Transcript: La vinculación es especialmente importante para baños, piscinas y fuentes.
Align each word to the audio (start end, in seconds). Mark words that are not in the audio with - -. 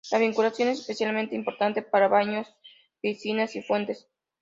La 0.09 0.17
vinculación 0.17 0.67
es 0.69 0.79
especialmente 0.79 1.35
importante 1.35 1.83
para 1.83 2.07
baños, 2.07 2.47
piscinas 3.03 3.55
y 3.55 3.61
fuentes. 3.61 4.09